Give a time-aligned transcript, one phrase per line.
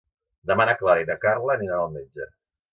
[0.51, 2.31] Demà na Clara i na Carla aniran al metge.